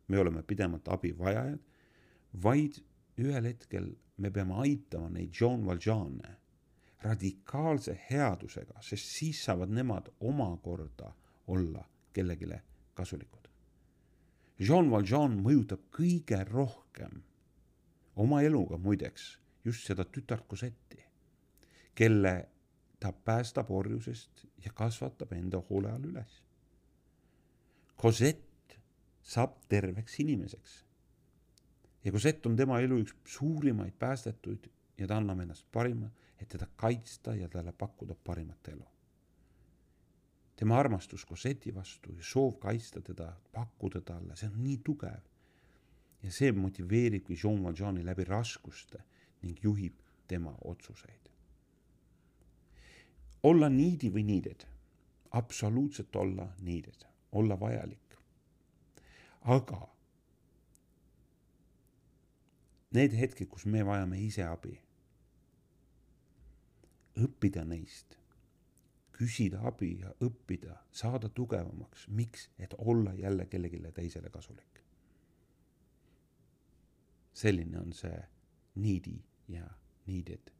me 0.08 0.18
oleme 0.18 0.42
pidevalt 0.42 0.88
abivajajad, 0.88 1.60
vaid 2.42 2.80
ühel 3.22 3.46
hetkel 3.46 3.92
me 4.18 4.30
peame 4.30 4.58
aitama 4.66 5.08
neid 5.14 5.30
John 5.32 5.64
Valjeane 5.66 6.36
radikaalse 7.04 7.98
headusega, 8.10 8.80
sest 8.80 9.10
siis 9.18 9.44
saavad 9.44 9.72
nemad 9.72 10.08
omakorda 10.20 11.12
olla 11.46 11.84
kellelegi 12.12 12.46
kasulikud. 12.94 13.48
Jean 14.60 14.90
Valjean 14.90 15.34
mõjutab 15.42 15.88
kõige 15.90 16.38
rohkem 16.48 17.22
oma 18.16 18.42
eluga 18.46 18.78
muideks 18.78 19.34
just 19.64 19.86
seda 19.88 20.04
tütart 20.04 20.46
Cosetti, 20.48 21.00
kelle 21.94 22.34
ta 23.00 23.12
päästab 23.12 23.70
orjusest 23.70 24.46
ja 24.64 24.72
kasvatab 24.72 25.32
enda 25.32 25.60
hoole 25.68 25.90
all 25.90 26.06
üles. 26.08 26.40
Cosette 28.00 28.80
saab 29.22 29.58
terveks 29.68 30.20
inimeseks. 30.20 30.84
ja 32.04 32.12
Cosette 32.12 32.48
on 32.48 32.56
tema 32.56 32.80
elu 32.80 32.98
üks 33.00 33.14
suurimaid 33.24 33.94
päästetuid 33.98 34.70
ja 34.98 35.06
ta 35.06 35.16
annab 35.16 35.40
ennast 35.40 35.66
parima 35.72 36.10
et 36.44 36.48
teda 36.48 36.66
kaitsta 36.76 37.34
ja 37.34 37.48
talle 37.48 37.72
pakkuda 37.72 38.14
parimat 38.14 38.68
elu. 38.68 38.86
tema 40.56 40.78
armastus 40.78 41.26
Cossetti 41.26 41.74
vastu 41.74 42.12
ja 42.12 42.22
soov 42.22 42.58
kaitsta 42.60 43.00
teda, 43.02 43.32
pakkuda 43.52 44.00
talle, 44.00 44.36
see 44.36 44.48
on 44.48 44.60
nii 44.62 44.76
tugev. 44.84 45.24
ja 46.22 46.32
see 46.32 46.52
motiveeribki 46.52 47.36
Jean 47.44 47.64
Valjeani 47.64 48.04
läbi 48.04 48.24
raskuste 48.24 49.00
ning 49.42 49.58
juhib 49.62 49.96
tema 50.28 50.54
otsuseid. 50.64 51.30
olla 53.42 53.68
needy 53.68 54.12
või 54.12 54.24
needed, 54.24 54.68
absoluutselt 55.30 56.16
olla 56.16 56.48
needed, 56.60 57.08
olla 57.32 57.60
vajalik. 57.60 58.18
aga 59.40 59.88
need 62.90 63.12
hetked, 63.12 63.48
kus 63.48 63.64
me 63.66 63.82
vajame 63.86 64.20
ise 64.20 64.44
abi 64.44 64.83
õppida 67.20 67.64
neist, 67.64 68.16
küsida 69.14 69.60
abi 69.68 70.00
ja 70.00 70.12
õppida, 70.24 70.76
saada 70.92 71.28
tugevamaks, 71.28 72.08
miks, 72.08 72.48
et 72.58 72.74
olla 72.78 73.14
jälle 73.14 73.46
kellelegi 73.46 73.82
teisele 73.94 74.30
kasulik. 74.30 74.80
selline 77.34 77.78
on 77.78 77.92
see 77.92 78.24
needy 78.74 79.18
ja 79.48 79.66
needed 80.06 80.52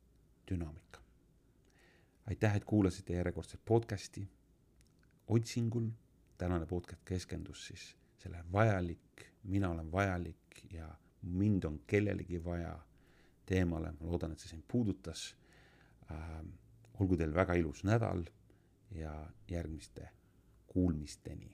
dünaamika. 0.50 1.00
aitäh, 2.26 2.56
et 2.56 2.64
kuulasite 2.64 3.12
järjekordset 3.14 3.60
podcasti. 3.64 4.28
otsingul 5.26 5.90
tänane 6.38 6.66
podcast 6.66 7.02
keskendus 7.04 7.66
siis 7.66 7.96
selle 8.18 8.44
vajalik, 8.52 9.32
mina 9.42 9.70
olen 9.70 9.92
vajalik 9.92 10.72
ja 10.72 10.94
mind 11.22 11.64
on 11.64 11.80
kellelegi 11.86 12.44
vaja 12.44 12.78
teemale, 13.46 13.92
ma 13.92 14.06
loodan, 14.06 14.32
et 14.32 14.38
see 14.38 14.48
sind 14.48 14.64
puudutas. 14.68 15.34
Olgu 17.00 17.16
teil 17.16 17.34
väga 17.34 17.54
ilus 17.54 17.84
nädal 17.84 18.24
ja 18.94 19.12
järgmiste 19.50 20.08
kuulmisteni 20.66 21.52